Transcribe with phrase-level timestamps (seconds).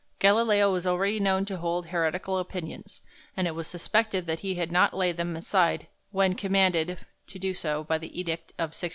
[0.17, 3.01] Galileo was already known to hold heretical opinions,
[3.37, 7.53] and it was suspected that he had not laid them aside when commanded to do
[7.53, 8.89] so by the edict of 1616.